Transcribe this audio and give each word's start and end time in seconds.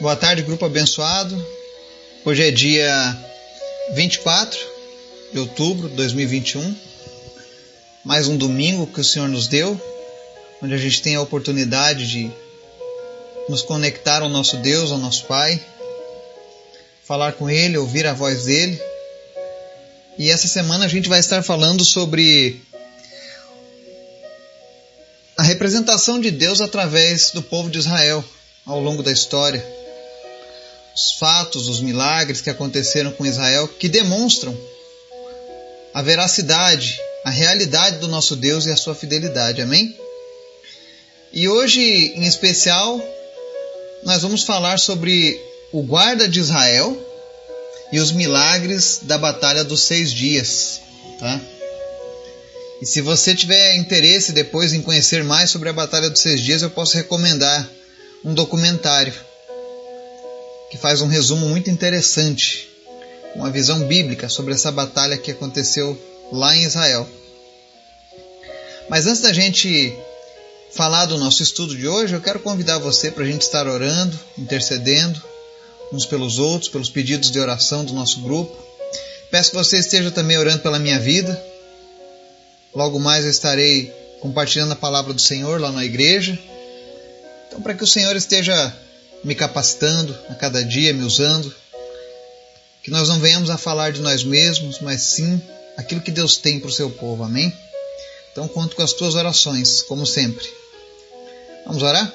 Boa 0.00 0.14
tarde, 0.14 0.42
grupo 0.42 0.64
abençoado. 0.64 1.44
Hoje 2.24 2.46
é 2.46 2.52
dia 2.52 3.18
24 3.94 4.56
de 5.32 5.40
outubro 5.40 5.88
de 5.88 5.96
2021. 5.96 6.76
Mais 8.04 8.28
um 8.28 8.36
domingo 8.36 8.86
que 8.86 9.00
o 9.00 9.04
Senhor 9.04 9.28
nos 9.28 9.48
deu, 9.48 9.78
onde 10.62 10.72
a 10.72 10.78
gente 10.78 11.02
tem 11.02 11.16
a 11.16 11.20
oportunidade 11.20 12.06
de 12.06 12.30
nos 13.48 13.62
conectar 13.62 14.22
ao 14.22 14.28
nosso 14.28 14.58
Deus, 14.58 14.92
ao 14.92 14.98
nosso 14.98 15.24
Pai, 15.24 15.60
falar 17.04 17.32
com 17.32 17.50
Ele, 17.50 17.76
ouvir 17.76 18.06
a 18.06 18.12
voz 18.12 18.44
dele. 18.44 18.80
E 20.16 20.30
essa 20.30 20.46
semana 20.46 20.84
a 20.84 20.88
gente 20.88 21.08
vai 21.08 21.18
estar 21.18 21.42
falando 21.42 21.84
sobre 21.84 22.62
a 25.36 25.42
representação 25.42 26.20
de 26.20 26.30
Deus 26.30 26.60
através 26.60 27.32
do 27.32 27.42
povo 27.42 27.68
de 27.68 27.80
Israel 27.80 28.24
ao 28.64 28.78
longo 28.78 29.02
da 29.02 29.10
história. 29.10 29.77
Os 30.98 31.12
fatos, 31.12 31.68
os 31.68 31.80
milagres 31.80 32.40
que 32.40 32.50
aconteceram 32.50 33.12
com 33.12 33.24
Israel 33.24 33.68
que 33.68 33.88
demonstram 33.88 34.58
a 35.94 36.02
veracidade, 36.02 36.98
a 37.24 37.30
realidade 37.30 37.98
do 37.98 38.08
nosso 38.08 38.34
Deus 38.34 38.66
e 38.66 38.72
a 38.72 38.76
sua 38.76 38.96
fidelidade. 38.96 39.62
Amém? 39.62 39.96
E 41.32 41.48
hoje, 41.48 41.80
em 42.16 42.24
especial, 42.26 43.00
nós 44.02 44.22
vamos 44.22 44.42
falar 44.42 44.80
sobre 44.80 45.40
o 45.70 45.84
guarda 45.84 46.28
de 46.28 46.40
Israel 46.40 47.00
e 47.92 48.00
os 48.00 48.10
milagres 48.10 48.98
da 49.04 49.16
Batalha 49.16 49.62
dos 49.62 49.82
Seis 49.82 50.12
Dias. 50.12 50.80
Tá? 51.20 51.40
E 52.82 52.86
se 52.86 53.00
você 53.00 53.36
tiver 53.36 53.76
interesse 53.76 54.32
depois 54.32 54.72
em 54.72 54.82
conhecer 54.82 55.22
mais 55.22 55.48
sobre 55.48 55.68
a 55.68 55.72
Batalha 55.72 56.10
dos 56.10 56.20
Seis 56.20 56.40
Dias, 56.40 56.62
eu 56.62 56.70
posso 56.70 56.96
recomendar 56.96 57.70
um 58.24 58.34
documentário 58.34 59.14
que 60.70 60.76
faz 60.76 61.00
um 61.00 61.06
resumo 61.06 61.48
muito 61.48 61.70
interessante, 61.70 62.68
uma 63.34 63.50
visão 63.50 63.86
bíblica 63.86 64.28
sobre 64.28 64.54
essa 64.54 64.70
batalha 64.70 65.16
que 65.16 65.30
aconteceu 65.30 65.98
lá 66.32 66.56
em 66.56 66.64
Israel. 66.64 67.08
Mas 68.88 69.06
antes 69.06 69.22
da 69.22 69.32
gente 69.32 69.94
falar 70.72 71.06
do 71.06 71.18
nosso 71.18 71.42
estudo 71.42 71.76
de 71.76 71.86
hoje, 71.86 72.14
eu 72.14 72.20
quero 72.20 72.40
convidar 72.40 72.78
você 72.78 73.10
para 73.10 73.24
a 73.24 73.26
gente 73.26 73.42
estar 73.42 73.66
orando, 73.66 74.18
intercedendo 74.36 75.22
uns 75.92 76.04
pelos 76.04 76.38
outros, 76.38 76.70
pelos 76.70 76.90
pedidos 76.90 77.30
de 77.30 77.40
oração 77.40 77.84
do 77.84 77.94
nosso 77.94 78.20
grupo. 78.20 78.56
Peço 79.30 79.50
que 79.50 79.56
você 79.56 79.78
esteja 79.78 80.10
também 80.10 80.38
orando 80.38 80.60
pela 80.60 80.78
minha 80.78 80.98
vida, 80.98 81.42
Logo 82.74 83.00
mais 83.00 83.24
eu 83.24 83.30
estarei 83.30 83.92
compartilhando 84.20 84.72
a 84.72 84.76
palavra 84.76 85.12
do 85.14 85.20
Senhor 85.20 85.60
lá 85.60 85.72
na 85.72 85.84
igreja. 85.84 86.38
Então, 87.46 87.60
para 87.60 87.74
que 87.74 87.82
o 87.82 87.86
Senhor 87.86 88.14
esteja 88.14 88.72
me 89.24 89.34
capacitando 89.34 90.16
a 90.28 90.34
cada 90.34 90.64
dia, 90.64 90.92
me 90.92 91.04
usando, 91.04 91.54
que 92.82 92.90
nós 92.90 93.08
não 93.08 93.18
venhamos 93.18 93.50
a 93.50 93.58
falar 93.58 93.92
de 93.92 94.00
nós 94.00 94.24
mesmos, 94.24 94.80
mas 94.80 95.02
sim 95.02 95.40
aquilo 95.76 96.00
que 96.00 96.10
Deus 96.10 96.36
tem 96.36 96.58
para 96.58 96.68
o 96.68 96.72
seu 96.72 96.90
povo. 96.90 97.22
Amém? 97.22 97.52
Então, 98.32 98.46
conto 98.48 98.76
com 98.76 98.82
as 98.82 98.92
tuas 98.92 99.14
orações, 99.14 99.82
como 99.82 100.06
sempre. 100.06 100.46
Vamos 101.66 101.82
orar? 101.82 102.12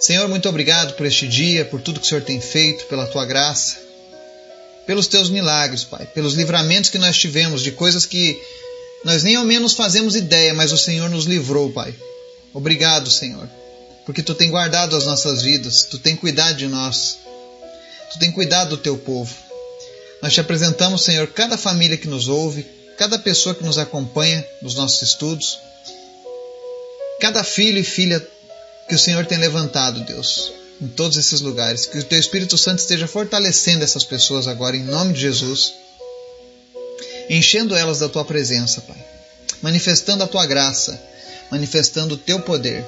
Senhor, 0.00 0.28
muito 0.28 0.48
obrigado 0.48 0.94
por 0.94 1.06
este 1.06 1.28
dia, 1.28 1.64
por 1.64 1.80
tudo 1.80 2.00
que 2.00 2.06
o 2.06 2.08
Senhor 2.08 2.22
tem 2.22 2.40
feito, 2.40 2.86
pela 2.86 3.06
tua 3.06 3.24
graça, 3.24 3.76
pelos 4.86 5.06
teus 5.06 5.30
milagres, 5.30 5.84
Pai, 5.84 6.06
pelos 6.06 6.34
livramentos 6.34 6.90
que 6.90 6.98
nós 6.98 7.16
tivemos 7.16 7.62
de 7.62 7.70
coisas 7.70 8.04
que 8.04 8.40
nós 9.04 9.22
nem 9.22 9.36
ao 9.36 9.44
menos 9.44 9.74
fazemos 9.74 10.16
ideia, 10.16 10.54
mas 10.54 10.72
o 10.72 10.78
Senhor 10.78 11.08
nos 11.08 11.24
livrou, 11.24 11.70
Pai. 11.70 11.94
Obrigado, 12.52 13.10
Senhor, 13.10 13.48
porque 14.04 14.22
Tu 14.22 14.34
tem 14.34 14.50
guardado 14.50 14.96
as 14.96 15.06
nossas 15.06 15.42
vidas, 15.42 15.84
Tu 15.84 15.98
tem 15.98 16.16
cuidado 16.16 16.56
de 16.56 16.66
nós, 16.66 17.18
Tu 18.12 18.18
tem 18.18 18.30
cuidado 18.30 18.70
do 18.70 18.76
Teu 18.76 18.96
povo. 18.96 19.34
Nós 20.22 20.32
te 20.32 20.40
apresentamos, 20.40 21.02
Senhor, 21.02 21.26
cada 21.28 21.56
família 21.56 21.96
que 21.96 22.08
nos 22.08 22.28
ouve, 22.28 22.66
cada 22.96 23.18
pessoa 23.18 23.54
que 23.54 23.64
nos 23.64 23.78
acompanha 23.78 24.44
nos 24.60 24.74
nossos 24.74 25.02
estudos, 25.02 25.58
cada 27.20 27.42
filho 27.42 27.78
e 27.78 27.84
filha 27.84 28.24
que 28.88 28.94
o 28.94 28.98
Senhor 28.98 29.26
tem 29.26 29.38
levantado, 29.38 30.04
Deus, 30.04 30.52
em 30.80 30.88
todos 30.88 31.16
esses 31.16 31.40
lugares. 31.40 31.86
Que 31.86 31.98
o 31.98 32.04
Teu 32.04 32.18
Espírito 32.18 32.56
Santo 32.56 32.78
esteja 32.78 33.08
fortalecendo 33.08 33.82
essas 33.82 34.04
pessoas 34.04 34.46
agora, 34.46 34.76
em 34.76 34.84
nome 34.84 35.12
de 35.12 35.20
Jesus 35.20 35.82
enchendo 37.28 37.74
elas 37.74 37.98
da 37.98 38.08
tua 38.08 38.24
presença, 38.24 38.80
Pai, 38.82 38.96
manifestando 39.60 40.24
a 40.24 40.26
tua 40.26 40.46
graça, 40.46 41.00
manifestando 41.50 42.14
o 42.14 42.18
teu 42.18 42.40
poder. 42.40 42.84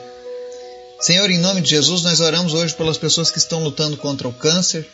Senhor, 1.00 1.31
em 1.31 1.38
nome 1.38 1.60
de 1.60 1.71
Jesus, 1.71 2.03
nós 2.03 2.21
oramos 2.21 2.55
hoje 2.55 2.75
pelas 2.75 2.97
pessoas 2.97 3.31
que 3.31 3.38
estão 3.38 3.62
lutando 3.62 3.97
contra 3.97 4.27
o 4.27 4.32
câncer, 4.32 4.87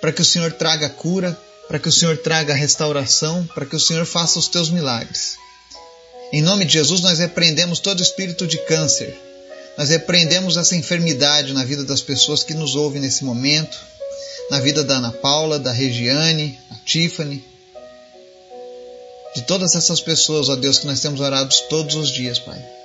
para 0.00 0.12
que 0.12 0.22
o 0.22 0.24
Senhor 0.24 0.52
traga 0.52 0.88
cura, 0.88 1.38
para 1.68 1.78
que 1.78 1.88
o 1.88 1.92
Senhor 1.92 2.16
traga 2.16 2.54
restauração, 2.54 3.46
para 3.54 3.64
que 3.64 3.76
o 3.76 3.80
Senhor 3.80 4.04
faça 4.04 4.38
os 4.38 4.48
teus 4.48 4.70
milagres. 4.70 5.36
Em 6.32 6.42
nome 6.42 6.64
de 6.64 6.72
Jesus, 6.72 7.00
nós 7.00 7.18
repreendemos 7.18 7.78
todo 7.78 8.02
espírito 8.02 8.46
de 8.46 8.58
câncer. 8.58 9.16
Nós 9.78 9.88
repreendemos 9.88 10.56
essa 10.56 10.74
enfermidade 10.74 11.52
na 11.52 11.64
vida 11.64 11.84
das 11.84 12.00
pessoas 12.00 12.42
que 12.42 12.54
nos 12.54 12.74
ouvem 12.74 13.00
nesse 13.00 13.24
momento, 13.24 13.78
na 14.50 14.58
vida 14.58 14.82
da 14.82 14.96
Ana 14.96 15.12
Paula, 15.12 15.58
da 15.58 15.70
Regiane, 15.70 16.58
a 16.70 16.74
Tiffany, 16.84 17.44
de 19.34 19.42
todas 19.42 19.74
essas 19.74 20.00
pessoas, 20.00 20.48
ó 20.48 20.56
Deus, 20.56 20.78
que 20.78 20.86
nós 20.86 21.00
temos 21.00 21.20
orado 21.20 21.54
todos 21.68 21.94
os 21.94 22.10
dias, 22.10 22.38
Pai. 22.38 22.79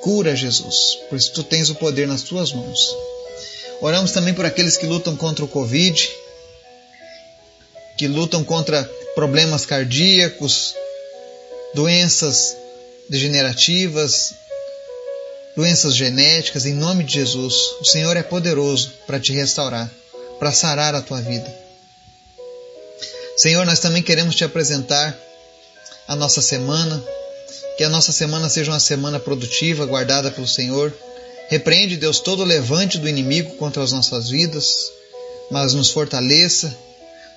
Cura, 0.00 0.34
Jesus, 0.34 0.98
pois 1.08 1.28
tu 1.28 1.42
tens 1.42 1.70
o 1.70 1.74
poder 1.74 2.06
nas 2.06 2.22
tuas 2.22 2.52
mãos. 2.52 2.96
Oramos 3.80 4.12
também 4.12 4.34
por 4.34 4.44
aqueles 4.44 4.76
que 4.76 4.86
lutam 4.86 5.16
contra 5.16 5.44
o 5.44 5.48
Covid, 5.48 6.10
que 7.96 8.08
lutam 8.08 8.42
contra 8.42 8.84
problemas 9.14 9.66
cardíacos, 9.66 10.74
doenças 11.74 12.56
degenerativas, 13.08 14.34
doenças 15.56 15.94
genéticas, 15.94 16.64
em 16.64 16.74
nome 16.74 17.04
de 17.04 17.14
Jesus. 17.14 17.54
O 17.80 17.84
Senhor 17.84 18.16
é 18.16 18.22
poderoso 18.22 18.92
para 19.06 19.20
te 19.20 19.32
restaurar, 19.32 19.90
para 20.38 20.52
sarar 20.52 20.94
a 20.94 21.02
tua 21.02 21.20
vida. 21.20 21.52
Senhor, 23.36 23.64
nós 23.66 23.80
também 23.80 24.02
queremos 24.02 24.34
te 24.34 24.44
apresentar 24.44 25.16
a 26.06 26.14
nossa 26.14 26.42
semana, 26.42 27.02
que 27.76 27.84
a 27.84 27.88
nossa 27.88 28.12
semana 28.12 28.48
seja 28.48 28.72
uma 28.72 28.80
semana 28.80 29.18
produtiva, 29.18 29.86
guardada 29.86 30.30
pelo 30.30 30.46
Senhor. 30.46 30.92
Repreende, 31.48 31.96
Deus, 31.96 32.20
todo 32.20 32.44
levante 32.44 32.98
do 32.98 33.08
inimigo 33.08 33.56
contra 33.56 33.82
as 33.82 33.92
nossas 33.92 34.28
vidas, 34.28 34.90
mas 35.50 35.74
nos 35.74 35.90
fortaleça. 35.90 36.76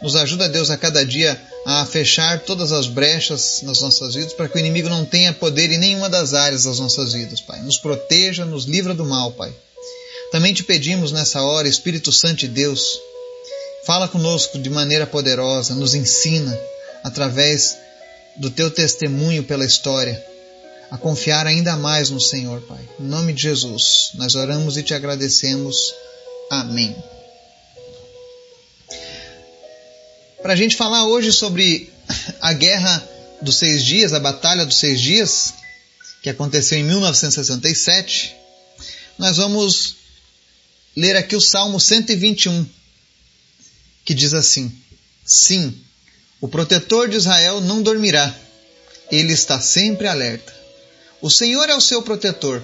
Nos 0.02 0.16
ajuda, 0.16 0.50
Deus, 0.50 0.70
a 0.70 0.78
cada 0.78 1.06
dia 1.06 1.40
a 1.66 1.86
fechar 1.86 2.42
todas 2.42 2.72
as 2.72 2.88
brechas 2.88 3.62
nas 3.64 3.80
nossas 3.80 4.16
vidas, 4.16 4.34
para 4.34 4.50
que 4.50 4.58
o 4.58 4.60
inimigo 4.60 4.90
não 4.90 5.06
tenha 5.06 5.32
poder 5.32 5.72
em 5.72 5.78
nenhuma 5.78 6.10
das 6.10 6.34
áreas 6.34 6.66
das 6.66 6.78
nossas 6.78 7.14
vidas, 7.14 7.40
Pai. 7.40 7.62
Nos 7.62 7.78
proteja, 7.78 8.44
nos 8.44 8.66
livra 8.66 8.94
do 8.94 9.06
mal, 9.06 9.32
Pai. 9.32 9.54
Também 10.32 10.54
te 10.54 10.64
pedimos 10.64 11.12
nessa 11.12 11.42
hora, 11.42 11.68
Espírito 11.68 12.12
Santo 12.12 12.40
de 12.40 12.48
Deus, 12.50 13.00
fala 13.86 14.08
conosco 14.08 14.58
de 14.60 14.70
maneira 14.70 15.06
poderosa, 15.06 15.74
nos 15.76 15.94
ensina 15.94 16.58
através 17.04 17.78
do 18.38 18.50
teu 18.50 18.70
testemunho 18.70 19.44
pela 19.44 19.66
história, 19.66 20.24
a 20.90 20.98
confiar 20.98 21.48
ainda 21.48 21.76
mais 21.76 22.10
no 22.10 22.20
Senhor, 22.20 22.62
Pai. 22.62 22.88
Em 23.00 23.04
nome 23.04 23.34
de 23.34 23.44
Jesus, 23.44 24.12
nós 24.16 24.36
oramos 24.36 24.78
e 24.78 24.84
te 24.84 24.94
agradecemos. 24.94 25.76
Amém. 26.50 26.96
Para 30.42 30.54
a 30.54 30.56
gente 30.56 30.76
falar 30.76 31.08
hoje 31.08 31.32
sobre 31.32 31.92
a 32.42 32.54
guerra 32.54 33.08
dos 33.42 33.58
seis 33.58 33.84
dias, 33.84 34.14
a 34.14 34.20
batalha 34.20 34.66
dos 34.66 34.78
seis 34.78 35.00
dias, 35.00 35.54
que 36.22 36.30
aconteceu 36.30 36.78
em 36.78 36.84
1967, 36.84 38.36
nós 39.18 39.38
vamos 39.38 39.96
ler 40.96 41.16
aqui 41.16 41.36
o 41.36 41.42
Salmo 41.42 41.80
121, 41.80 42.66
que 44.06 44.14
diz 44.14 44.34
assim: 44.34 44.72
Sim, 45.26 45.78
o 46.44 46.48
protetor 46.50 47.08
de 47.08 47.16
Israel 47.16 47.62
não 47.62 47.82
dormirá. 47.82 48.36
Ele 49.10 49.32
está 49.32 49.62
sempre 49.62 50.10
alerta. 50.10 50.54
O 51.22 51.30
Senhor 51.30 51.70
é 51.70 51.74
o 51.74 51.80
seu 51.80 52.02
protetor. 52.02 52.62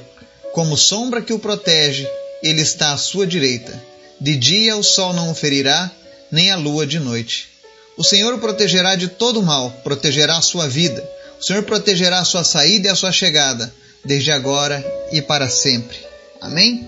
Como 0.51 0.75
sombra 0.75 1.21
que 1.21 1.31
o 1.31 1.39
protege, 1.39 2.05
ele 2.43 2.59
está 2.59 2.91
à 2.91 2.97
sua 2.97 3.25
direita. 3.25 3.81
De 4.19 4.35
dia 4.35 4.75
o 4.75 4.83
sol 4.83 5.13
não 5.13 5.31
o 5.31 5.33
ferirá, 5.33 5.89
nem 6.29 6.51
a 6.51 6.57
lua 6.57 6.85
de 6.85 6.99
noite. 6.99 7.47
O 7.95 8.03
Senhor 8.03 8.33
o 8.33 8.39
protegerá 8.39 8.97
de 8.97 9.07
todo 9.07 9.41
mal, 9.41 9.71
protegerá 9.81 10.35
a 10.35 10.41
sua 10.41 10.67
vida. 10.67 11.01
O 11.39 11.43
Senhor 11.45 11.63
protegerá 11.63 12.19
a 12.19 12.25
sua 12.25 12.43
saída 12.43 12.89
e 12.89 12.91
a 12.91 12.95
sua 12.95 13.13
chegada, 13.13 13.73
desde 14.03 14.29
agora 14.29 14.85
e 15.13 15.21
para 15.21 15.47
sempre. 15.47 15.97
Amém? 16.41 16.85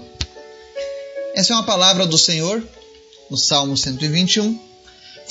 Essa 1.33 1.53
é 1.53 1.55
uma 1.55 1.63
palavra 1.63 2.05
do 2.05 2.17
Senhor, 2.17 2.61
no 3.29 3.37
Salmo 3.37 3.77
121 3.77 4.70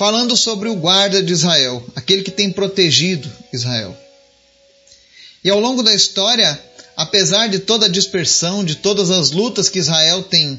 falando 0.00 0.34
sobre 0.34 0.66
o 0.66 0.76
guarda 0.76 1.22
de 1.22 1.30
Israel, 1.30 1.84
aquele 1.94 2.22
que 2.22 2.30
tem 2.30 2.50
protegido 2.50 3.30
Israel. 3.52 3.94
E 5.44 5.50
ao 5.50 5.60
longo 5.60 5.82
da 5.82 5.94
história, 5.94 6.58
apesar 6.96 7.48
de 7.48 7.58
toda 7.58 7.84
a 7.84 7.88
dispersão, 7.90 8.64
de 8.64 8.76
todas 8.76 9.10
as 9.10 9.30
lutas 9.30 9.68
que 9.68 9.78
Israel 9.78 10.22
tem 10.22 10.58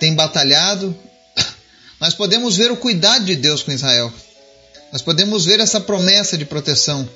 tem 0.00 0.12
batalhado, 0.12 0.92
nós 2.00 2.12
podemos 2.12 2.56
ver 2.56 2.72
o 2.72 2.76
cuidado 2.76 3.24
de 3.26 3.36
Deus 3.36 3.62
com 3.62 3.70
Israel. 3.70 4.12
Nós 4.90 5.02
podemos 5.02 5.44
ver 5.44 5.60
essa 5.60 5.78
promessa 5.78 6.36
de 6.36 6.44
proteção 6.44 7.08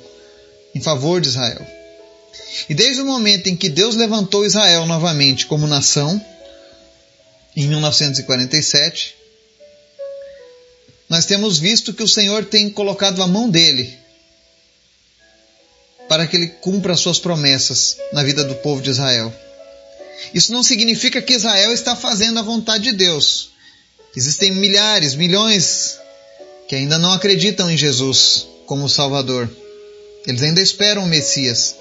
em 0.76 0.80
favor 0.80 1.20
de 1.20 1.26
Israel. 1.26 1.66
E 2.68 2.74
desde 2.74 3.02
o 3.02 3.04
momento 3.04 3.48
em 3.48 3.56
que 3.56 3.68
Deus 3.68 3.96
levantou 3.96 4.46
Israel 4.46 4.86
novamente 4.86 5.46
como 5.46 5.66
nação, 5.66 6.24
em 7.56 7.66
1947, 7.66 9.23
nós 11.08 11.26
temos 11.26 11.58
visto 11.58 11.92
que 11.92 12.02
o 12.02 12.08
Senhor 12.08 12.44
tem 12.46 12.70
colocado 12.70 13.22
a 13.22 13.26
mão 13.26 13.48
dele 13.48 13.98
para 16.08 16.26
que 16.26 16.36
ele 16.36 16.48
cumpra 16.48 16.92
as 16.92 17.00
suas 17.00 17.18
promessas 17.18 17.96
na 18.12 18.22
vida 18.22 18.44
do 18.44 18.54
povo 18.56 18.82
de 18.82 18.90
Israel. 18.90 19.32
Isso 20.32 20.52
não 20.52 20.62
significa 20.62 21.20
que 21.20 21.34
Israel 21.34 21.72
está 21.72 21.96
fazendo 21.96 22.38
a 22.38 22.42
vontade 22.42 22.84
de 22.84 22.92
Deus. 22.92 23.50
Existem 24.16 24.52
milhares, 24.52 25.14
milhões 25.14 25.98
que 26.68 26.76
ainda 26.76 26.98
não 26.98 27.12
acreditam 27.12 27.70
em 27.70 27.76
Jesus 27.76 28.46
como 28.66 28.88
Salvador. 28.88 29.50
Eles 30.26 30.42
ainda 30.42 30.60
esperam 30.60 31.04
o 31.04 31.08
Messias. 31.08 31.74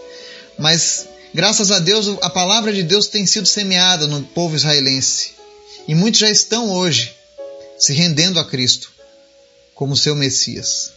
Mas, 0.57 1.07
graças 1.33 1.71
a 1.71 1.79
Deus, 1.79 2.07
a 2.21 2.29
palavra 2.29 2.73
de 2.73 2.83
Deus 2.83 3.07
tem 3.07 3.25
sido 3.25 3.47
semeada 3.47 4.07
no 4.07 4.23
povo 4.23 4.55
israelense. 4.55 5.31
E 5.87 5.95
muitos 5.95 6.19
já 6.19 6.29
estão 6.29 6.71
hoje 6.71 7.13
se 7.77 7.93
rendendo 7.93 8.39
a 8.39 8.45
Cristo 8.45 8.92
como 9.75 9.97
seu 9.97 10.15
Messias. 10.15 10.91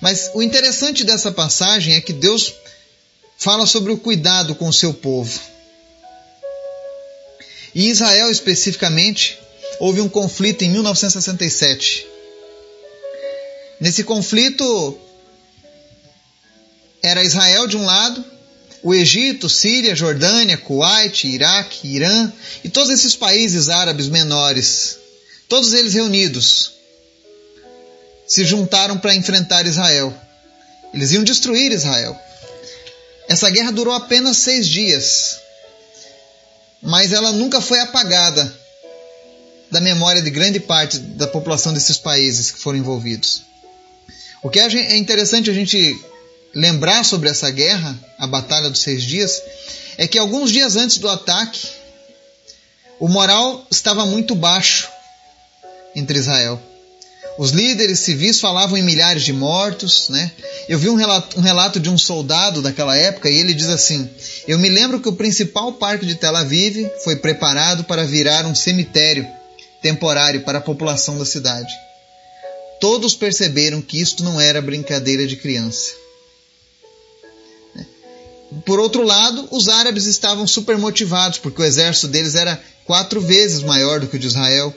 Mas 0.00 0.30
o 0.34 0.42
interessante 0.42 1.04
dessa 1.04 1.32
passagem 1.32 1.94
é 1.94 2.00
que 2.00 2.12
Deus 2.12 2.54
fala 3.36 3.66
sobre 3.66 3.92
o 3.92 3.98
cuidado 3.98 4.54
com 4.54 4.68
o 4.68 4.72
seu 4.72 4.92
povo. 4.94 5.40
Em 7.74 7.88
Israel 7.88 8.30
especificamente, 8.30 9.38
houve 9.78 10.00
um 10.00 10.08
conflito 10.08 10.62
em 10.62 10.70
1967. 10.70 12.06
Nesse 13.80 14.02
conflito, 14.02 14.98
era 17.02 17.22
Israel 17.22 17.66
de 17.68 17.76
um 17.76 17.84
lado, 17.84 18.24
o 18.82 18.94
Egito, 18.94 19.48
Síria, 19.48 19.94
Jordânia, 19.94 20.56
Kuwait, 20.56 21.24
Iraque, 21.24 21.88
Irã 21.88 22.32
e 22.64 22.68
todos 22.68 22.90
esses 22.90 23.14
países 23.14 23.68
árabes 23.68 24.08
menores, 24.08 24.98
todos 25.48 25.72
eles 25.72 25.94
reunidos, 25.94 26.72
se 28.28 28.44
juntaram 28.44 28.98
para 28.98 29.14
enfrentar 29.14 29.66
Israel. 29.66 30.14
Eles 30.92 31.12
iam 31.12 31.24
destruir 31.24 31.72
Israel. 31.72 32.16
Essa 33.28 33.50
guerra 33.50 33.72
durou 33.72 33.94
apenas 33.94 34.36
seis 34.36 34.68
dias, 34.68 35.40
mas 36.82 37.12
ela 37.12 37.32
nunca 37.32 37.60
foi 37.60 37.80
apagada 37.80 38.54
da 39.70 39.80
memória 39.80 40.22
de 40.22 40.30
grande 40.30 40.60
parte 40.60 40.98
da 40.98 41.26
população 41.26 41.72
desses 41.72 41.98
países 41.98 42.50
que 42.50 42.58
foram 42.58 42.78
envolvidos. 42.78 43.42
O 44.42 44.48
que 44.48 44.60
é 44.60 44.96
interessante 44.96 45.50
a 45.50 45.52
gente 45.52 45.98
lembrar 46.54 47.04
sobre 47.04 47.28
essa 47.28 47.50
guerra, 47.50 47.98
a 48.18 48.26
Batalha 48.26 48.70
dos 48.70 48.80
Seis 48.80 49.02
Dias, 49.02 49.42
é 49.98 50.06
que 50.06 50.18
alguns 50.18 50.50
dias 50.50 50.76
antes 50.76 50.98
do 50.98 51.08
ataque, 51.08 51.68
o 52.98 53.08
moral 53.08 53.66
estava 53.70 54.06
muito 54.06 54.34
baixo 54.34 54.88
entre 55.94 56.18
Israel. 56.18 56.62
Os 57.38 57.52
líderes 57.52 58.00
civis 58.00 58.40
falavam 58.40 58.76
em 58.76 58.82
milhares 58.82 59.22
de 59.22 59.32
mortos, 59.32 60.08
né? 60.08 60.32
Eu 60.68 60.76
vi 60.76 60.88
um 60.88 60.96
relato, 60.96 61.38
um 61.38 61.40
relato 61.40 61.78
de 61.78 61.88
um 61.88 61.96
soldado 61.96 62.60
daquela 62.60 62.96
época 62.96 63.30
e 63.30 63.38
ele 63.38 63.54
diz 63.54 63.68
assim: 63.68 64.10
Eu 64.48 64.58
me 64.58 64.68
lembro 64.68 65.00
que 65.00 65.08
o 65.08 65.14
principal 65.14 65.72
parque 65.72 66.04
de 66.04 66.16
Tel 66.16 66.34
Aviv 66.34 66.90
foi 67.04 67.14
preparado 67.14 67.84
para 67.84 68.04
virar 68.04 68.44
um 68.44 68.56
cemitério 68.56 69.24
temporário 69.80 70.42
para 70.42 70.58
a 70.58 70.60
população 70.60 71.16
da 71.16 71.24
cidade. 71.24 71.72
Todos 72.80 73.14
perceberam 73.14 73.80
que 73.80 74.00
isto 74.00 74.24
não 74.24 74.40
era 74.40 74.60
brincadeira 74.60 75.24
de 75.24 75.36
criança. 75.36 75.92
Por 78.66 78.80
outro 78.80 79.04
lado, 79.04 79.46
os 79.52 79.68
árabes 79.68 80.06
estavam 80.06 80.44
super 80.44 80.76
motivados, 80.76 81.38
porque 81.38 81.62
o 81.62 81.64
exército 81.64 82.08
deles 82.08 82.34
era 82.34 82.60
quatro 82.84 83.20
vezes 83.20 83.62
maior 83.62 84.00
do 84.00 84.08
que 84.08 84.16
o 84.16 84.18
de 84.18 84.26
Israel. 84.26 84.74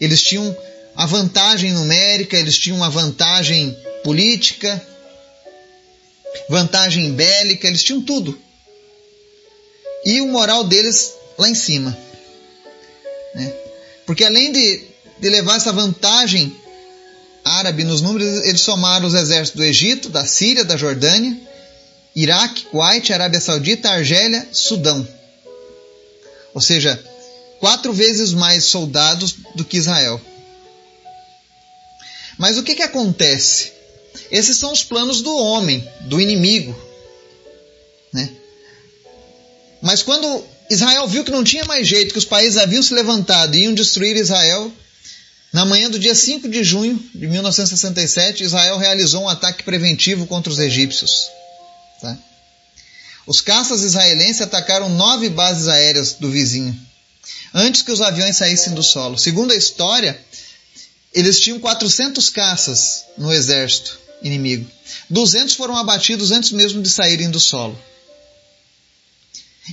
Eles 0.00 0.22
tinham 0.22 0.56
a 1.00 1.06
vantagem 1.06 1.72
numérica, 1.72 2.36
eles 2.36 2.58
tinham 2.58 2.76
uma 2.76 2.90
vantagem 2.90 3.74
política, 4.04 4.86
vantagem 6.46 7.10
bélica, 7.12 7.66
eles 7.66 7.82
tinham 7.82 8.02
tudo. 8.02 8.38
E 10.04 10.20
o 10.20 10.28
moral 10.28 10.62
deles 10.64 11.14
lá 11.38 11.48
em 11.48 11.54
cima. 11.54 11.96
Né? 13.34 13.50
Porque 14.04 14.22
além 14.24 14.52
de, 14.52 14.84
de 15.18 15.30
levar 15.30 15.56
essa 15.56 15.72
vantagem 15.72 16.54
árabe 17.42 17.82
nos 17.82 18.02
números, 18.02 18.44
eles 18.44 18.60
somaram 18.60 19.06
os 19.06 19.14
exércitos 19.14 19.58
do 19.58 19.64
Egito, 19.64 20.10
da 20.10 20.26
Síria, 20.26 20.66
da 20.66 20.76
Jordânia, 20.76 21.34
Iraque, 22.14 22.66
Kuwait, 22.66 23.10
Arábia 23.10 23.40
Saudita, 23.40 23.88
Argélia, 23.88 24.46
Sudão. 24.52 25.08
Ou 26.52 26.60
seja, 26.60 27.02
quatro 27.58 27.90
vezes 27.90 28.34
mais 28.34 28.64
soldados 28.64 29.36
do 29.54 29.64
que 29.64 29.78
Israel. 29.78 30.20
Mas 32.40 32.56
o 32.56 32.62
que, 32.62 32.74
que 32.74 32.82
acontece? 32.82 33.70
Esses 34.30 34.56
são 34.56 34.72
os 34.72 34.82
planos 34.82 35.20
do 35.20 35.36
homem, 35.36 35.86
do 36.06 36.18
inimigo. 36.18 36.74
Né? 38.14 38.30
Mas 39.82 40.02
quando 40.02 40.42
Israel 40.70 41.06
viu 41.06 41.22
que 41.22 41.30
não 41.30 41.44
tinha 41.44 41.66
mais 41.66 41.86
jeito, 41.86 42.12
que 42.12 42.18
os 42.18 42.24
países 42.24 42.56
haviam 42.56 42.82
se 42.82 42.94
levantado 42.94 43.54
e 43.54 43.64
iam 43.64 43.74
destruir 43.74 44.16
Israel, 44.16 44.72
na 45.52 45.66
manhã 45.66 45.90
do 45.90 45.98
dia 45.98 46.14
5 46.14 46.48
de 46.48 46.64
junho 46.64 46.98
de 47.14 47.26
1967, 47.26 48.42
Israel 48.42 48.78
realizou 48.78 49.24
um 49.24 49.28
ataque 49.28 49.62
preventivo 49.62 50.26
contra 50.26 50.50
os 50.50 50.58
egípcios. 50.58 51.28
Tá? 52.00 52.16
Os 53.26 53.42
caças 53.42 53.82
israelenses 53.82 54.40
atacaram 54.40 54.88
nove 54.88 55.28
bases 55.28 55.68
aéreas 55.68 56.14
do 56.14 56.30
vizinho, 56.30 56.74
antes 57.52 57.82
que 57.82 57.92
os 57.92 58.00
aviões 58.00 58.36
saíssem 58.36 58.72
do 58.72 58.82
solo. 58.82 59.18
Segundo 59.18 59.52
a 59.52 59.56
história, 59.56 60.18
eles 61.12 61.40
tinham 61.40 61.58
400 61.58 62.30
caças 62.30 63.04
no 63.18 63.32
exército 63.32 63.98
inimigo. 64.22 64.70
200 65.08 65.54
foram 65.54 65.76
abatidos 65.76 66.30
antes 66.30 66.52
mesmo 66.52 66.82
de 66.82 66.90
saírem 66.90 67.30
do 67.30 67.40
solo. 67.40 67.78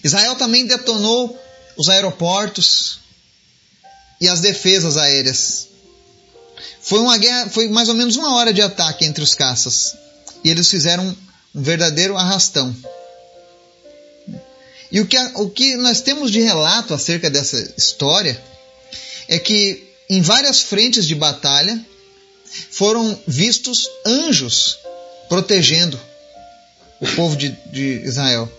Israel 0.04 0.36
também 0.36 0.66
detonou 0.66 1.38
os 1.76 1.90
aeroportos 1.90 3.00
e 4.20 4.28
as 4.28 4.42
defesas 4.42 4.98
aéreas. 4.98 5.68
Foi 6.82 7.00
uma 7.00 7.18
guerra, 7.18 7.50
foi 7.50 7.68
mais 7.68 7.90
ou 7.90 7.96
menos 7.96 8.16
uma 8.16 8.36
hora 8.36 8.54
de 8.54 8.62
ataque 8.62 9.06
entre 9.06 9.24
os 9.24 9.36
caças. 9.36 9.96
E 10.44 10.50
eles 10.50 10.70
fizeram 10.70 11.16
um 11.54 11.62
verdadeiro 11.62 12.18
arrastão. 12.18 12.76
E 14.92 15.02
o 15.02 15.06
que, 15.06 15.18
o 15.36 15.50
que 15.50 15.76
nós 15.76 16.02
temos 16.02 16.32
de 16.32 16.40
relato 16.40 16.94
acerca 16.94 17.30
dessa 17.30 17.74
história 17.78 18.42
é 19.28 19.38
que 19.38 19.87
em 20.10 20.22
várias 20.22 20.62
frentes 20.62 21.06
de 21.06 21.16
batalha, 21.16 21.80
foram 22.72 23.20
vistos 23.28 23.90
anjos 24.06 24.78
protegendo 25.28 26.00
o 27.00 27.08
povo 27.08 27.36
de, 27.36 27.50
de 27.72 28.02
Israel. 28.06 28.52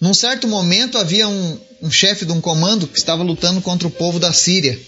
Num 0.00 0.14
certo 0.14 0.46
momento 0.46 0.98
havia 0.98 1.26
um, 1.26 1.58
um 1.82 1.90
chefe 1.90 2.24
de 2.24 2.32
um 2.32 2.40
comando 2.40 2.86
que 2.86 2.98
estava 2.98 3.22
lutando 3.22 3.60
contra 3.60 3.88
o 3.88 3.90
povo 3.90 4.20
da 4.20 4.32
Síria. 4.32 4.78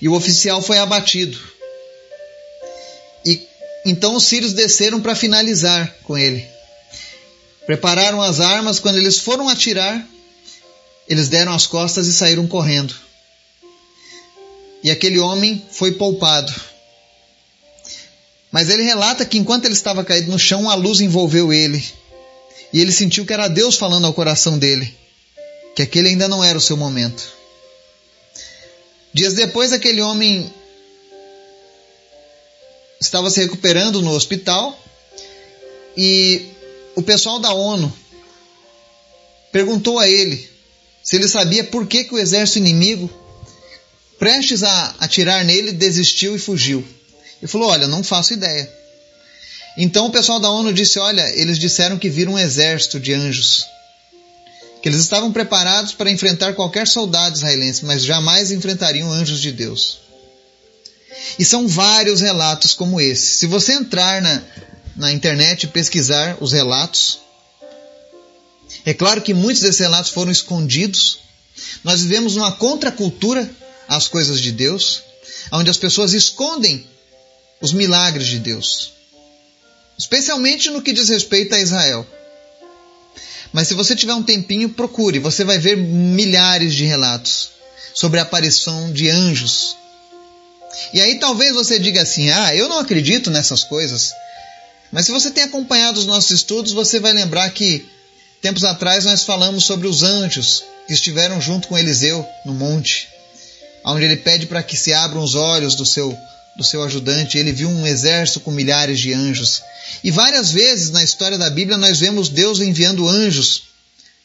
E 0.00 0.08
o 0.08 0.14
oficial 0.14 0.60
foi 0.60 0.78
abatido. 0.78 1.38
E 3.24 3.40
então 3.86 4.16
os 4.16 4.24
sírios 4.24 4.52
desceram 4.52 5.00
para 5.00 5.14
finalizar 5.14 5.94
com 6.02 6.16
ele. 6.16 6.44
Prepararam 7.66 8.20
as 8.20 8.40
armas, 8.40 8.80
quando 8.80 8.96
eles 8.96 9.18
foram 9.18 9.48
atirar, 9.48 10.04
eles 11.08 11.28
deram 11.28 11.52
as 11.52 11.66
costas 11.66 12.06
e 12.06 12.12
saíram 12.12 12.46
correndo. 12.46 12.94
E 14.82 14.90
aquele 14.90 15.18
homem 15.18 15.64
foi 15.70 15.92
poupado. 15.92 16.52
Mas 18.50 18.70
ele 18.70 18.82
relata 18.82 19.24
que 19.24 19.38
enquanto 19.38 19.64
ele 19.64 19.74
estava 19.74 20.04
caído 20.04 20.30
no 20.30 20.38
chão, 20.38 20.70
a 20.70 20.74
luz 20.74 21.00
envolveu 21.00 21.52
ele. 21.52 21.84
E 22.72 22.80
ele 22.80 22.92
sentiu 22.92 23.24
que 23.24 23.32
era 23.32 23.48
Deus 23.48 23.76
falando 23.76 24.06
ao 24.06 24.14
coração 24.14 24.58
dele, 24.58 24.96
que 25.74 25.82
aquele 25.82 26.08
ainda 26.08 26.28
não 26.28 26.42
era 26.42 26.56
o 26.58 26.60
seu 26.60 26.76
momento. 26.76 27.32
Dias 29.12 29.34
depois, 29.34 29.72
aquele 29.72 30.00
homem 30.00 30.52
estava 33.00 33.30
se 33.30 33.40
recuperando 33.40 34.02
no 34.02 34.12
hospital 34.12 34.78
e 35.96 36.50
o 36.96 37.02
pessoal 37.02 37.38
da 37.38 37.52
ONU 37.52 37.92
perguntou 39.52 39.98
a 39.98 40.08
ele 40.08 40.53
se 41.04 41.16
ele 41.16 41.28
sabia 41.28 41.62
por 41.62 41.86
que, 41.86 42.04
que 42.04 42.14
o 42.14 42.18
exército 42.18 42.58
inimigo, 42.58 43.10
prestes 44.18 44.62
a 44.62 44.94
atirar 44.98 45.44
nele, 45.44 45.70
desistiu 45.70 46.34
e 46.34 46.38
fugiu. 46.38 46.82
Ele 47.40 47.46
falou: 47.46 47.68
Olha, 47.68 47.86
não 47.86 48.02
faço 48.02 48.32
ideia. 48.32 48.72
Então 49.76 50.06
o 50.06 50.10
pessoal 50.10 50.40
da 50.40 50.50
ONU 50.50 50.72
disse: 50.72 50.98
Olha, 50.98 51.28
eles 51.38 51.58
disseram 51.58 51.98
que 51.98 52.08
viram 52.08 52.32
um 52.32 52.38
exército 52.38 52.98
de 52.98 53.12
anjos 53.12 53.66
que 54.84 54.88
eles 54.90 55.00
estavam 55.00 55.32
preparados 55.32 55.92
para 55.92 56.10
enfrentar 56.10 56.52
qualquer 56.52 56.86
soldado 56.86 57.34
israelense, 57.34 57.86
mas 57.86 58.04
jamais 58.04 58.50
enfrentariam 58.50 59.10
anjos 59.10 59.40
de 59.40 59.50
Deus. 59.50 59.98
E 61.38 61.44
são 61.44 61.66
vários 61.66 62.20
relatos 62.20 62.74
como 62.74 63.00
esse. 63.00 63.38
Se 63.38 63.46
você 63.46 63.72
entrar 63.72 64.20
na, 64.20 64.42
na 64.94 65.10
internet 65.10 65.62
e 65.62 65.68
pesquisar 65.68 66.36
os 66.38 66.52
relatos, 66.52 67.18
é 68.86 68.92
claro 68.92 69.22
que 69.22 69.32
muitos 69.32 69.62
desses 69.62 69.80
relatos 69.80 70.10
foram 70.10 70.30
escondidos. 70.30 71.18
Nós 71.82 72.02
vivemos 72.02 72.36
numa 72.36 72.52
contracultura 72.52 73.50
às 73.88 74.08
coisas 74.08 74.40
de 74.40 74.52
Deus, 74.52 75.02
onde 75.52 75.70
as 75.70 75.76
pessoas 75.76 76.12
escondem 76.12 76.86
os 77.60 77.72
milagres 77.72 78.26
de 78.26 78.38
Deus, 78.38 78.92
especialmente 79.98 80.68
no 80.70 80.82
que 80.82 80.92
diz 80.92 81.08
respeito 81.08 81.54
a 81.54 81.60
Israel. 81.60 82.06
Mas 83.52 83.68
se 83.68 83.74
você 83.74 83.94
tiver 83.94 84.14
um 84.14 84.22
tempinho, 84.22 84.68
procure, 84.68 85.18
você 85.18 85.44
vai 85.44 85.58
ver 85.58 85.76
milhares 85.76 86.74
de 86.74 86.84
relatos 86.84 87.50
sobre 87.94 88.18
a 88.18 88.22
aparição 88.22 88.92
de 88.92 89.08
anjos. 89.08 89.76
E 90.92 91.00
aí 91.00 91.18
talvez 91.20 91.54
você 91.54 91.78
diga 91.78 92.02
assim: 92.02 92.30
"Ah, 92.30 92.54
eu 92.54 92.68
não 92.68 92.80
acredito 92.80 93.30
nessas 93.30 93.62
coisas". 93.62 94.12
Mas 94.90 95.06
se 95.06 95.12
você 95.12 95.30
tem 95.30 95.44
acompanhado 95.44 95.98
os 95.98 96.06
nossos 96.06 96.32
estudos, 96.32 96.72
você 96.72 96.98
vai 96.98 97.12
lembrar 97.12 97.48
que 97.50 97.88
Tempos 98.44 98.62
atrás 98.62 99.06
nós 99.06 99.24
falamos 99.24 99.64
sobre 99.64 99.88
os 99.88 100.02
anjos 100.02 100.62
que 100.86 100.92
estiveram 100.92 101.40
junto 101.40 101.66
com 101.66 101.78
Eliseu 101.78 102.28
no 102.44 102.52
monte, 102.52 103.08
onde 103.86 104.04
ele 104.04 104.18
pede 104.18 104.44
para 104.44 104.62
que 104.62 104.76
se 104.76 104.92
abram 104.92 105.22
os 105.22 105.34
olhos 105.34 105.74
do 105.74 105.86
seu 105.86 106.14
do 106.54 106.62
seu 106.62 106.82
ajudante, 106.82 107.38
ele 107.38 107.52
viu 107.52 107.70
um 107.70 107.86
exército 107.86 108.40
com 108.40 108.50
milhares 108.50 109.00
de 109.00 109.14
anjos. 109.14 109.62
E 110.04 110.10
várias 110.10 110.52
vezes 110.52 110.90
na 110.90 111.02
história 111.02 111.38
da 111.38 111.48
Bíblia 111.48 111.78
nós 111.78 112.00
vemos 112.00 112.28
Deus 112.28 112.60
enviando 112.60 113.08
anjos 113.08 113.62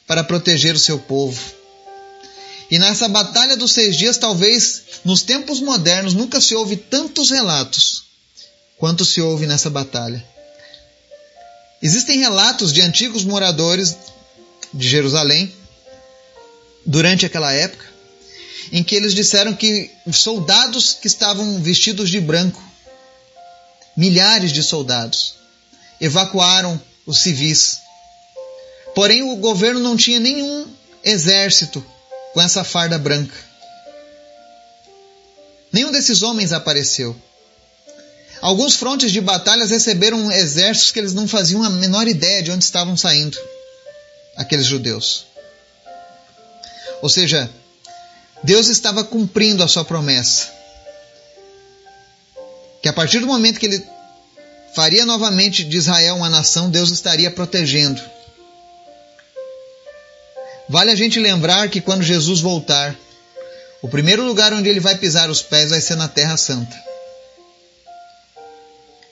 para 0.05 0.21
proteger 0.21 0.75
o 0.75 0.79
seu 0.79 0.99
povo. 0.99 1.41
E 2.69 2.77
nessa 2.77 3.07
batalha 3.07 3.55
dos 3.55 3.71
seis 3.71 3.95
dias, 3.95 4.17
talvez 4.17 4.81
nos 5.05 5.21
tempos 5.21 5.61
modernos 5.61 6.13
nunca 6.13 6.41
se 6.41 6.53
ouve 6.55 6.75
tantos 6.75 7.29
relatos 7.31 8.03
quanto 8.77 9.05
se 9.05 9.21
ouve 9.21 9.47
nessa 9.47 9.69
batalha. 9.69 10.21
Existem 11.81 12.19
relatos 12.19 12.73
de 12.73 12.81
antigos 12.81 13.23
moradores 13.23 13.95
de 14.73 14.87
Jerusalém 14.87 15.53
durante 16.85 17.25
aquela 17.25 17.53
época 17.53 17.89
em 18.71 18.83
que 18.83 18.95
eles 18.95 19.13
disseram 19.13 19.53
que 19.53 19.89
soldados 20.11 20.93
que 20.93 21.07
estavam 21.07 21.61
vestidos 21.61 22.09
de 22.09 22.19
branco, 22.19 22.61
milhares 23.95 24.51
de 24.51 24.61
soldados, 24.61 25.35
evacuaram 25.99 26.79
os 27.05 27.19
civis. 27.19 27.79
Porém, 28.93 29.23
o 29.23 29.35
governo 29.37 29.79
não 29.79 29.95
tinha 29.95 30.19
nenhum 30.19 30.67
exército 31.03 31.83
com 32.33 32.41
essa 32.41 32.63
farda 32.63 32.97
branca. 32.97 33.35
Nenhum 35.71 35.91
desses 35.91 36.21
homens 36.21 36.51
apareceu. 36.51 37.15
Alguns 38.41 38.75
frontes 38.75 39.11
de 39.11 39.19
batalhas 39.19 39.69
receberam 39.69 40.31
exércitos 40.31 40.91
que 40.91 40.99
eles 40.99 41.13
não 41.13 41.27
faziam 41.27 41.63
a 41.63 41.69
menor 41.69 42.07
ideia 42.07 42.41
de 42.41 42.51
onde 42.51 42.63
estavam 42.63 42.95
saindo, 42.95 43.37
aqueles 44.37 44.65
judeus. 44.65 45.25
Ou 47.01 47.09
seja, 47.09 47.49
Deus 48.43 48.67
estava 48.67 49.03
cumprindo 49.03 49.63
a 49.63 49.67
sua 49.67 49.83
promessa. 49.83 50.47
Que 52.81 52.87
a 52.87 52.93
partir 52.93 53.19
do 53.19 53.27
momento 53.27 53.59
que 53.59 53.65
ele 53.65 53.85
faria 54.73 55.05
novamente 55.05 55.65
de 55.65 55.75
Israel 55.75 56.15
uma 56.15 56.29
nação, 56.29 56.69
Deus 56.69 56.91
estaria 56.91 57.29
protegendo. 57.29 58.01
Vale 60.69 60.91
a 60.91 60.95
gente 60.95 61.19
lembrar 61.19 61.67
que 61.67 61.81
quando 61.81 62.03
Jesus 62.03 62.39
voltar, 62.39 62.95
o 63.81 63.89
primeiro 63.89 64.23
lugar 64.23 64.53
onde 64.53 64.69
ele 64.69 64.79
vai 64.79 64.95
pisar 64.95 65.29
os 65.29 65.41
pés 65.41 65.71
vai 65.71 65.81
ser 65.81 65.95
na 65.95 66.07
Terra 66.07 66.37
Santa. 66.37 66.88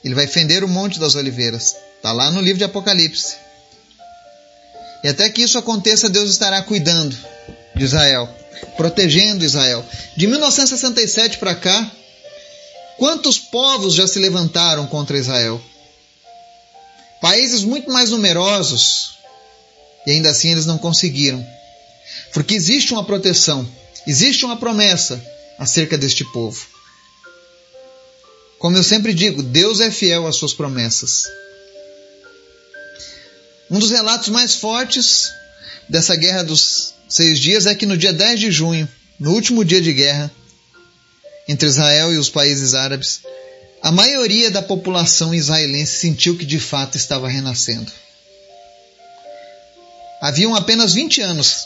Ele 0.07 0.15
vai 0.15 0.25
fender 0.25 0.63
o 0.63 0.69
Monte 0.69 1.01
das 1.01 1.15
Oliveiras. 1.15 1.75
Está 1.97 2.13
lá 2.13 2.31
no 2.31 2.39
livro 2.39 2.57
de 2.57 2.63
Apocalipse. 2.63 3.35
E 5.03 5.09
até 5.09 5.29
que 5.29 5.41
isso 5.41 5.57
aconteça, 5.57 6.09
Deus 6.09 6.31
estará 6.31 6.61
cuidando 6.61 7.13
de 7.75 7.83
Israel, 7.83 8.33
protegendo 8.77 9.43
Israel. 9.43 9.85
De 10.15 10.25
1967 10.25 11.39
para 11.39 11.53
cá, 11.53 11.91
quantos 12.97 13.37
povos 13.37 13.95
já 13.95 14.07
se 14.07 14.17
levantaram 14.17 14.87
contra 14.87 15.17
Israel? 15.17 15.61
Países 17.19 17.63
muito 17.63 17.91
mais 17.91 18.11
numerosos, 18.11 19.17
e 20.05 20.11
ainda 20.11 20.29
assim 20.29 20.51
eles 20.51 20.65
não 20.65 20.77
conseguiram. 20.77 21.45
Porque 22.31 22.55
existe 22.55 22.93
uma 22.93 23.03
proteção, 23.03 23.67
existe 24.07 24.45
uma 24.45 24.55
promessa 24.55 25.21
acerca 25.59 25.97
deste 25.97 26.23
povo. 26.31 26.76
Como 28.59 28.75
eu 28.75 28.83
sempre 28.83 29.13
digo, 29.13 29.43
Deus 29.43 29.79
é 29.79 29.91
fiel 29.91 30.25
às 30.25 30.35
suas 30.35 30.53
promessas. 30.53 31.23
Um 33.69 33.79
dos 33.79 33.91
relatos 33.91 34.29
mais 34.29 34.55
fortes 34.55 35.29
dessa 35.87 36.15
guerra 36.15 36.43
dos 36.43 36.93
seis 37.07 37.39
dias 37.39 37.65
é 37.65 37.75
que 37.75 37.85
no 37.85 37.97
dia 37.97 38.13
10 38.13 38.39
de 38.39 38.51
junho, 38.51 38.87
no 39.19 39.31
último 39.31 39.63
dia 39.63 39.81
de 39.81 39.93
guerra 39.93 40.31
entre 41.47 41.67
Israel 41.67 42.13
e 42.13 42.17
os 42.17 42.29
países 42.29 42.73
árabes, 42.73 43.21
a 43.81 43.91
maioria 43.91 44.49
da 44.49 44.61
população 44.61 45.33
israelense 45.33 45.99
sentiu 45.99 46.37
que 46.37 46.45
de 46.45 46.59
fato 46.59 46.97
estava 46.97 47.29
renascendo. 47.29 47.91
Haviam 50.21 50.55
apenas 50.55 50.93
20 50.93 51.21
anos 51.21 51.65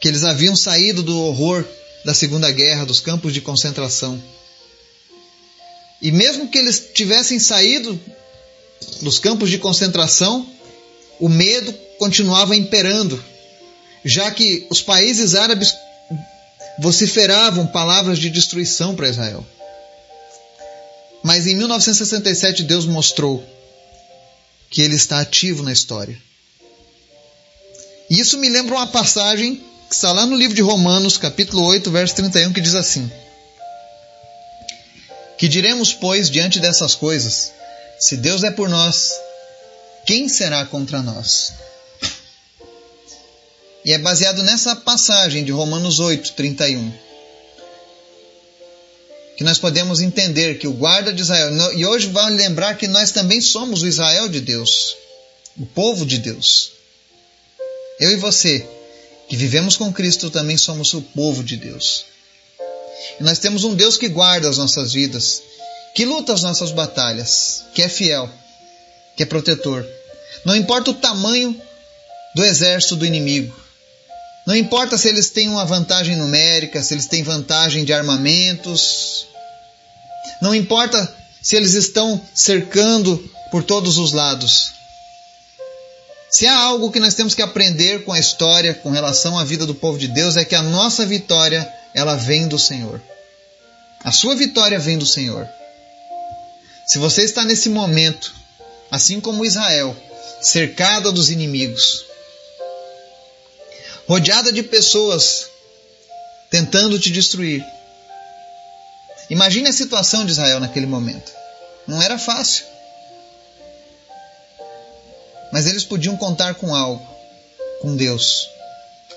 que 0.00 0.08
eles 0.08 0.24
haviam 0.24 0.56
saído 0.56 1.02
do 1.02 1.16
horror 1.20 1.64
da 2.04 2.14
Segunda 2.14 2.50
Guerra, 2.50 2.86
dos 2.86 2.98
campos 2.98 3.32
de 3.32 3.40
concentração 3.40 4.20
e 6.02 6.10
mesmo 6.10 6.48
que 6.48 6.58
eles 6.58 6.90
tivessem 6.92 7.38
saído 7.38 7.98
dos 9.00 9.20
campos 9.20 9.48
de 9.48 9.58
concentração, 9.58 10.44
o 11.20 11.28
medo 11.28 11.72
continuava 11.96 12.56
imperando, 12.56 13.22
já 14.04 14.28
que 14.32 14.66
os 14.68 14.82
países 14.82 15.36
árabes 15.36 15.72
vociferavam 16.80 17.68
palavras 17.68 18.18
de 18.18 18.28
destruição 18.28 18.96
para 18.96 19.08
Israel. 19.08 19.46
Mas 21.22 21.46
em 21.46 21.54
1967 21.54 22.64
Deus 22.64 22.84
mostrou 22.84 23.44
que 24.68 24.82
ele 24.82 24.96
está 24.96 25.20
ativo 25.20 25.62
na 25.62 25.72
história. 25.72 26.20
E 28.10 28.18
isso 28.18 28.38
me 28.38 28.48
lembra 28.48 28.74
uma 28.74 28.88
passagem 28.88 29.62
que 29.88 29.94
está 29.94 30.10
lá 30.10 30.26
no 30.26 30.34
livro 30.34 30.56
de 30.56 30.62
Romanos, 30.62 31.16
capítulo 31.16 31.62
8, 31.66 31.88
verso 31.92 32.16
31, 32.16 32.52
que 32.52 32.60
diz 32.60 32.74
assim: 32.74 33.08
que 35.42 35.48
diremos, 35.48 35.92
pois, 35.92 36.30
diante 36.30 36.60
dessas 36.60 36.94
coisas? 36.94 37.50
Se 37.98 38.16
Deus 38.16 38.44
é 38.44 38.50
por 38.52 38.68
nós, 38.68 39.10
quem 40.06 40.28
será 40.28 40.64
contra 40.64 41.02
nós? 41.02 41.52
E 43.84 43.92
é 43.92 43.98
baseado 43.98 44.40
nessa 44.44 44.76
passagem 44.76 45.42
de 45.42 45.50
Romanos 45.50 45.98
8, 45.98 46.34
31. 46.34 46.92
Que 49.36 49.42
nós 49.42 49.58
podemos 49.58 50.00
entender 50.00 50.60
que 50.60 50.68
o 50.68 50.74
guarda 50.74 51.12
de 51.12 51.22
Israel, 51.22 51.76
e 51.76 51.84
hoje 51.84 52.06
vale 52.06 52.36
lembrar 52.36 52.76
que 52.76 52.86
nós 52.86 53.10
também 53.10 53.40
somos 53.40 53.82
o 53.82 53.88
Israel 53.88 54.28
de 54.28 54.40
Deus, 54.40 54.96
o 55.58 55.66
povo 55.66 56.06
de 56.06 56.18
Deus. 56.18 56.70
Eu 57.98 58.12
e 58.12 58.16
você, 58.16 58.64
que 59.28 59.36
vivemos 59.36 59.76
com 59.76 59.92
Cristo, 59.92 60.30
também 60.30 60.56
somos 60.56 60.94
o 60.94 61.02
povo 61.02 61.42
de 61.42 61.56
Deus. 61.56 62.11
E 63.20 63.22
nós 63.22 63.38
temos 63.38 63.64
um 63.64 63.74
Deus 63.74 63.96
que 63.96 64.08
guarda 64.08 64.48
as 64.48 64.58
nossas 64.58 64.92
vidas, 64.92 65.42
que 65.94 66.04
luta 66.04 66.32
as 66.32 66.42
nossas 66.42 66.70
batalhas, 66.70 67.64
que 67.74 67.82
é 67.82 67.88
fiel, 67.88 68.28
que 69.16 69.22
é 69.22 69.26
protetor. 69.26 69.86
Não 70.44 70.56
importa 70.56 70.90
o 70.90 70.94
tamanho 70.94 71.60
do 72.34 72.44
exército 72.44 72.96
do 72.96 73.06
inimigo. 73.06 73.54
Não 74.46 74.56
importa 74.56 74.98
se 74.98 75.08
eles 75.08 75.30
têm 75.30 75.48
uma 75.48 75.64
vantagem 75.64 76.16
numérica, 76.16 76.82
se 76.82 76.94
eles 76.94 77.06
têm 77.06 77.22
vantagem 77.22 77.84
de 77.84 77.92
armamentos. 77.92 79.26
Não 80.40 80.54
importa 80.54 81.14
se 81.40 81.54
eles 81.54 81.74
estão 81.74 82.20
cercando 82.34 83.18
por 83.50 83.62
todos 83.62 83.98
os 83.98 84.12
lados. 84.12 84.72
Se 86.30 86.46
há 86.46 86.58
algo 86.58 86.90
que 86.90 86.98
nós 86.98 87.14
temos 87.14 87.34
que 87.34 87.42
aprender 87.42 88.04
com 88.04 88.12
a 88.12 88.18
história 88.18 88.72
com 88.72 88.90
relação 88.90 89.38
à 89.38 89.44
vida 89.44 89.66
do 89.66 89.74
povo 89.74 89.98
de 89.98 90.08
Deus 90.08 90.36
é 90.36 90.44
que 90.44 90.54
a 90.54 90.62
nossa 90.62 91.04
vitória 91.04 91.70
ela 91.94 92.16
vem 92.16 92.48
do 92.48 92.58
Senhor. 92.58 93.00
A 94.04 94.10
sua 94.10 94.34
vitória 94.34 94.78
vem 94.78 94.98
do 94.98 95.06
Senhor. 95.06 95.48
Se 96.86 96.98
você 96.98 97.22
está 97.22 97.44
nesse 97.44 97.68
momento, 97.68 98.34
assim 98.90 99.20
como 99.20 99.44
Israel, 99.44 99.96
cercada 100.40 101.12
dos 101.12 101.30
inimigos, 101.30 102.04
rodeada 104.08 104.52
de 104.52 104.62
pessoas 104.62 105.46
tentando 106.50 106.98
te 106.98 107.10
destruir. 107.10 107.64
Imagine 109.30 109.68
a 109.68 109.72
situação 109.72 110.24
de 110.24 110.32
Israel 110.32 110.60
naquele 110.60 110.86
momento. 110.86 111.32
Não 111.86 112.02
era 112.02 112.18
fácil. 112.18 112.64
Mas 115.52 115.66
eles 115.66 115.84
podiam 115.84 116.16
contar 116.16 116.54
com 116.54 116.74
algo, 116.74 117.06
com 117.80 117.96
Deus. 117.96 118.48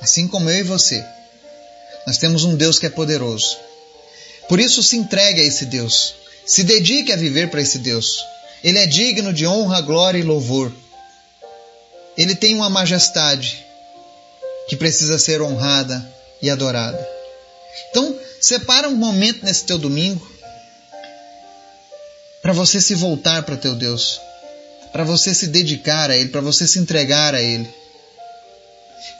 Assim 0.01 0.27
como 0.27 0.49
eu 0.49 0.59
e 0.59 0.63
você. 0.63 1.03
Nós 2.05 2.17
temos 2.17 2.43
um 2.43 2.55
Deus 2.55 2.77
que 2.77 2.85
é 2.85 2.89
poderoso. 2.89 3.57
Por 4.47 4.59
isso, 4.59 4.83
se 4.83 4.95
entregue 4.95 5.41
a 5.41 5.43
esse 5.43 5.65
Deus. 5.65 6.13
Se 6.45 6.63
dedique 6.63 7.11
a 7.11 7.15
viver 7.15 7.49
para 7.49 7.61
esse 7.61 7.79
Deus. 7.79 8.23
Ele 8.63 8.77
é 8.77 8.85
digno 8.85 9.33
de 9.33 9.47
honra, 9.47 9.81
glória 9.81 10.19
e 10.19 10.23
louvor. 10.23 10.71
Ele 12.17 12.35
tem 12.35 12.53
uma 12.53 12.69
majestade 12.69 13.65
que 14.67 14.75
precisa 14.75 15.17
ser 15.17 15.41
honrada 15.41 16.13
e 16.41 16.49
adorada. 16.49 17.07
Então, 17.89 18.17
separa 18.39 18.87
um 18.87 18.95
momento 18.95 19.43
nesse 19.43 19.65
teu 19.65 19.77
domingo 19.77 20.25
para 22.41 22.53
você 22.53 22.79
se 22.79 22.93
voltar 22.93 23.43
para 23.43 23.57
teu 23.57 23.73
Deus, 23.73 24.21
para 24.91 25.03
você 25.03 25.33
se 25.33 25.47
dedicar 25.47 26.11
a 26.11 26.15
Ele, 26.15 26.29
para 26.29 26.41
você 26.41 26.67
se 26.67 26.77
entregar 26.77 27.33
a 27.33 27.41
Ele. 27.41 27.67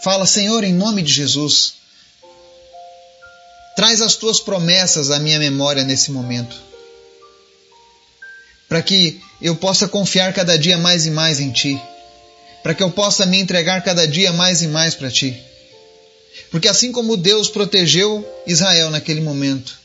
Fala, 0.04 0.28
Senhor, 0.28 0.64
em 0.64 0.74
nome 0.74 1.02
de 1.02 1.12
Jesus, 1.12 1.74
traz 3.86 4.02
as 4.02 4.16
tuas 4.16 4.40
promessas 4.40 5.12
à 5.12 5.20
minha 5.20 5.38
memória 5.38 5.84
nesse 5.84 6.12
momento, 6.12 6.56
para 8.68 8.82
que 8.82 9.22
eu 9.40 9.56
possa 9.56 9.88
confiar 9.88 10.34
cada 10.34 10.58
dia 10.58 10.76
mais 10.76 11.06
e 11.06 11.12
mais 11.12 11.40
em 11.40 11.52
Ti, 11.52 11.80
para 12.64 12.74
que 12.74 12.82
eu 12.82 12.90
possa 12.90 13.28
me 13.28 13.38
entregar 13.38 13.84
cada 13.84 14.08
dia 14.08 14.34
mais 14.34 14.64
e 14.64 14.68
mais 14.68 14.96
para 14.96 15.12
Ti. 15.12 15.40
Porque 16.50 16.68
assim 16.68 16.92
como 16.92 17.16
Deus 17.16 17.48
protegeu 17.48 18.28
Israel 18.48 18.90
naquele 18.90 19.22
momento, 19.22 19.78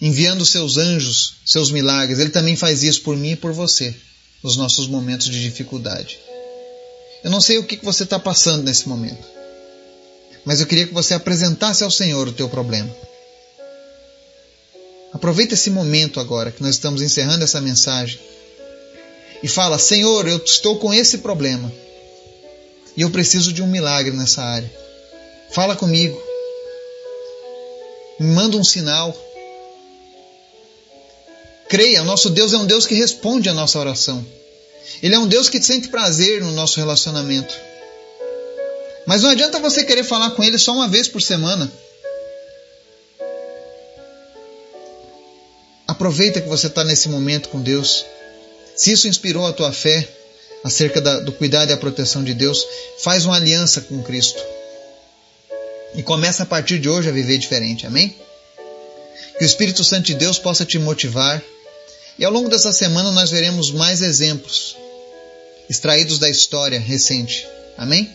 enviando 0.00 0.46
seus 0.46 0.78
anjos, 0.78 1.34
seus 1.44 1.70
milagres. 1.70 2.18
Ele 2.18 2.30
também 2.30 2.56
faz 2.56 2.82
isso 2.82 3.02
por 3.02 3.14
mim 3.14 3.32
e 3.32 3.36
por 3.36 3.52
você, 3.52 3.94
nos 4.42 4.56
nossos 4.56 4.86
momentos 4.86 5.26
de 5.26 5.42
dificuldade. 5.42 6.18
Eu 7.22 7.30
não 7.30 7.42
sei 7.42 7.58
o 7.58 7.64
que 7.64 7.76
você 7.84 8.04
está 8.04 8.18
passando 8.18 8.62
nesse 8.62 8.88
momento, 8.88 9.22
mas 10.44 10.60
eu 10.60 10.66
queria 10.66 10.86
que 10.86 10.94
você 10.94 11.14
apresentasse 11.14 11.82
ao 11.82 11.90
Senhor 11.90 12.28
o 12.28 12.32
teu 12.32 12.48
problema. 12.48 12.94
Aproveita 15.12 15.54
esse 15.54 15.70
momento 15.70 16.18
agora 16.18 16.50
que 16.50 16.62
nós 16.62 16.74
estamos 16.74 17.00
encerrando 17.00 17.44
essa 17.44 17.60
mensagem 17.60 18.18
e 19.42 19.48
fala: 19.48 19.78
Senhor, 19.78 20.26
eu 20.26 20.38
estou 20.38 20.78
com 20.78 20.92
esse 20.92 21.18
problema 21.18 21.72
e 22.96 23.02
eu 23.02 23.10
preciso 23.10 23.52
de 23.52 23.62
um 23.62 23.66
milagre 23.66 24.16
nessa 24.16 24.42
área. 24.42 24.70
Fala 25.52 25.76
comigo. 25.76 26.20
Me 28.18 28.26
manda 28.26 28.56
um 28.56 28.64
sinal. 28.64 29.16
Creia, 31.68 32.02
nosso 32.04 32.30
Deus 32.30 32.52
é 32.52 32.56
um 32.56 32.66
Deus 32.66 32.86
que 32.86 32.94
responde 32.94 33.48
a 33.48 33.54
nossa 33.54 33.78
oração. 33.78 34.24
Ele 35.02 35.14
é 35.14 35.18
um 35.18 35.26
Deus 35.26 35.48
que 35.48 35.62
sente 35.62 35.88
prazer 35.88 36.42
no 36.42 36.52
nosso 36.52 36.78
relacionamento. 36.78 37.54
Mas 39.06 39.22
não 39.22 39.30
adianta 39.30 39.58
você 39.58 39.84
querer 39.84 40.04
falar 40.04 40.30
com 40.30 40.42
Ele 40.42 40.58
só 40.58 40.72
uma 40.72 40.88
vez 40.88 41.08
por 41.08 41.20
semana. 41.20 41.70
Aproveita 45.86 46.40
que 46.40 46.48
você 46.48 46.66
está 46.66 46.82
nesse 46.82 47.08
momento 47.08 47.48
com 47.50 47.60
Deus. 47.60 48.04
Se 48.76 48.92
isso 48.92 49.06
inspirou 49.06 49.46
a 49.46 49.52
tua 49.52 49.72
fé 49.72 50.08
acerca 50.64 51.00
da, 51.00 51.20
do 51.20 51.32
cuidado 51.32 51.70
e 51.70 51.72
a 51.72 51.76
proteção 51.76 52.24
de 52.24 52.32
Deus, 52.32 52.66
faz 52.98 53.26
uma 53.26 53.36
aliança 53.36 53.82
com 53.82 54.02
Cristo. 54.02 54.42
E 55.94 56.02
começa 56.02 56.42
a 56.42 56.46
partir 56.46 56.78
de 56.78 56.88
hoje 56.88 57.08
a 57.08 57.12
viver 57.12 57.38
diferente. 57.38 57.86
Amém? 57.86 58.16
Que 59.38 59.44
o 59.44 59.46
Espírito 59.46 59.84
Santo 59.84 60.06
de 60.06 60.14
Deus 60.14 60.38
possa 60.38 60.64
te 60.64 60.78
motivar 60.78 61.42
e 62.18 62.24
ao 62.24 62.32
longo 62.32 62.48
dessa 62.48 62.72
semana 62.72 63.10
nós 63.10 63.30
veremos 63.30 63.70
mais 63.70 64.00
exemplos 64.00 64.76
extraídos 65.68 66.18
da 66.18 66.28
história 66.28 66.78
recente. 66.78 67.46
Amém? 67.76 68.10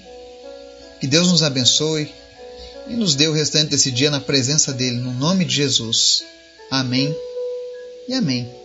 Que 0.99 1.07
Deus 1.07 1.29
nos 1.29 1.43
abençoe 1.43 2.11
e 2.87 2.93
nos 2.93 3.15
dê 3.15 3.27
o 3.27 3.33
restante 3.33 3.69
desse 3.69 3.91
dia 3.91 4.09
na 4.09 4.19
presença 4.19 4.73
dele, 4.73 4.97
no 4.97 5.13
nome 5.13 5.45
de 5.45 5.55
Jesus. 5.55 6.23
Amém 6.69 7.15
e 8.07 8.13
amém. 8.13 8.58